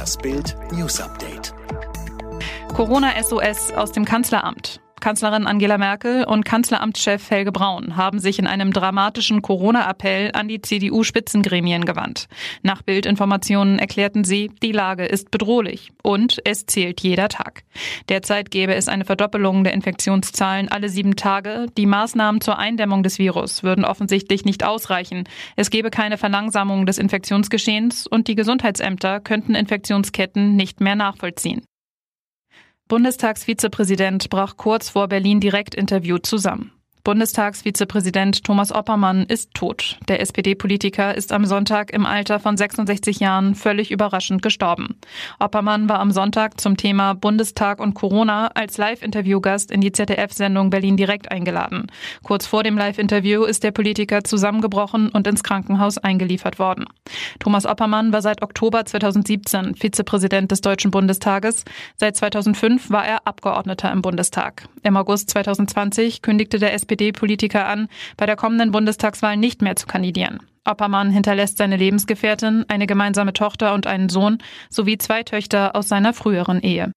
[0.00, 1.52] Das Bild News Update.
[2.74, 4.80] Corona SOS aus dem Kanzleramt.
[5.00, 10.60] Kanzlerin Angela Merkel und Kanzleramtschef Helge Braun haben sich in einem dramatischen Corona-Appell an die
[10.60, 12.26] CDU-Spitzengremien gewandt.
[12.62, 17.64] Nach Bildinformationen erklärten sie, die Lage ist bedrohlich und es zählt jeder Tag.
[18.08, 21.66] Derzeit gäbe es eine Verdoppelung der Infektionszahlen alle sieben Tage.
[21.76, 25.24] Die Maßnahmen zur Eindämmung des Virus würden offensichtlich nicht ausreichen.
[25.56, 31.62] Es gäbe keine Verlangsamung des Infektionsgeschehens und die Gesundheitsämter könnten Infektionsketten nicht mehr nachvollziehen.
[32.90, 36.72] Bundestagsvizepräsident brach kurz vor Berlin Direktinterview zusammen.
[37.02, 39.98] Bundestagsvizepräsident Thomas Oppermann ist tot.
[40.08, 44.98] Der SPD-Politiker ist am Sonntag im Alter von 66 Jahren völlig überraschend gestorben.
[45.38, 50.98] Oppermann war am Sonntag zum Thema Bundestag und Corona als Live-Interviewgast in die ZDF-Sendung Berlin
[50.98, 51.86] direkt eingeladen.
[52.22, 56.84] Kurz vor dem Live-Interview ist der Politiker zusammengebrochen und ins Krankenhaus eingeliefert worden.
[57.38, 61.64] Thomas Oppermann war seit Oktober 2017 Vizepräsident des Deutschen Bundestages.
[61.96, 64.68] Seit 2005 war er Abgeordneter im Bundestag.
[64.82, 69.86] Im August 2020 kündigte der SPD SPD-Politiker an, bei der kommenden Bundestagswahl nicht mehr zu
[69.86, 70.40] kandidieren.
[70.64, 74.38] Oppermann hinterlässt seine Lebensgefährtin, eine gemeinsame Tochter und einen Sohn
[74.68, 76.92] sowie zwei Töchter aus seiner früheren Ehe.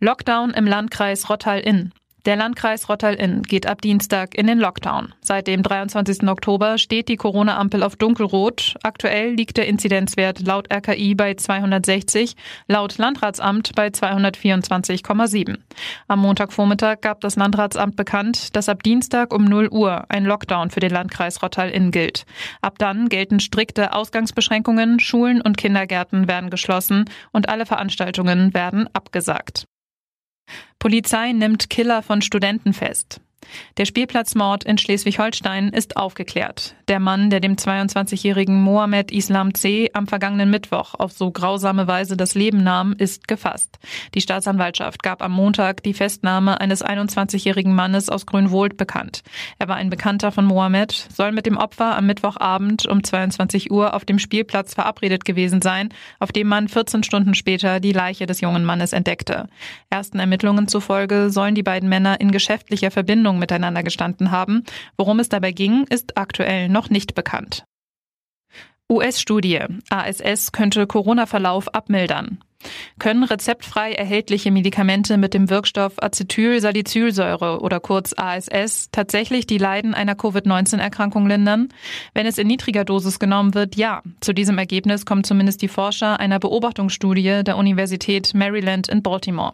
[0.00, 1.92] Lockdown im Landkreis Rottal-Inn.
[2.24, 5.12] Der Landkreis Rottal-Inn geht ab Dienstag in den Lockdown.
[5.20, 6.26] Seit dem 23.
[6.26, 8.76] Oktober steht die Corona-Ampel auf dunkelrot.
[8.82, 12.34] Aktuell liegt der Inzidenzwert laut RKI bei 260,
[12.66, 15.58] laut Landratsamt bei 224,7.
[16.08, 20.80] Am Montagvormittag gab das Landratsamt bekannt, dass ab Dienstag um 0 Uhr ein Lockdown für
[20.80, 22.24] den Landkreis Rottal-Inn gilt.
[22.62, 29.66] Ab dann gelten strikte Ausgangsbeschränkungen, Schulen und Kindergärten werden geschlossen und alle Veranstaltungen werden abgesagt.
[30.78, 33.20] Polizei nimmt Killer von Studenten fest.
[33.76, 36.74] Der Spielplatzmord in Schleswig-Holstein ist aufgeklärt.
[36.88, 39.90] Der Mann, der dem 22-jährigen Mohamed Islam C.
[39.94, 43.78] am vergangenen Mittwoch auf so grausame Weise das Leben nahm, ist gefasst.
[44.14, 49.22] Die Staatsanwaltschaft gab am Montag die Festnahme eines 21-jährigen Mannes aus Grünwohlt bekannt.
[49.58, 53.94] Er war ein Bekannter von Mohamed, soll mit dem Opfer am Mittwochabend um 22 Uhr
[53.94, 55.88] auf dem Spielplatz verabredet gewesen sein,
[56.18, 59.48] auf dem man 14 Stunden später die Leiche des jungen Mannes entdeckte.
[59.90, 64.64] Ersten Ermittlungen zufolge sollen die beiden Männer in geschäftlicher Verbindung Beziehung miteinander gestanden haben.
[64.96, 67.64] Worum es dabei ging, ist aktuell noch nicht bekannt.
[68.90, 69.60] US-Studie.
[69.90, 72.38] ASS könnte Corona-Verlauf abmildern.
[72.98, 80.14] Können rezeptfrei erhältliche Medikamente mit dem Wirkstoff Acetylsalicylsäure oder kurz ASS tatsächlich die Leiden einer
[80.14, 81.68] Covid-19-Erkrankung lindern?
[82.14, 84.02] Wenn es in niedriger Dosis genommen wird, ja.
[84.20, 89.52] Zu diesem Ergebnis kommen zumindest die Forscher einer Beobachtungsstudie der Universität Maryland in Baltimore.